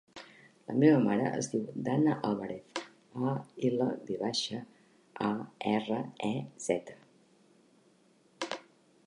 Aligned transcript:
La 0.69 0.75
meva 0.83 1.01
mare 1.01 1.25
es 1.41 1.49
diu 1.51 1.67
Danna 1.87 2.15
Alvarez: 2.29 2.81
a, 3.33 3.35
ela, 3.69 3.87
ve 4.09 4.17
baixa, 4.23 4.63
a, 5.29 5.31
erra, 5.75 6.01
e, 6.31 6.33
zeta. 6.69 6.99